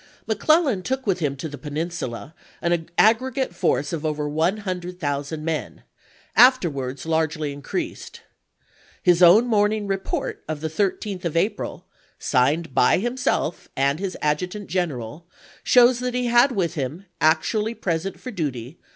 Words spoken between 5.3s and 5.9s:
men,